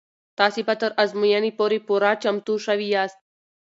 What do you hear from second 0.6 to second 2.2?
به تر ازموینې پورې پوره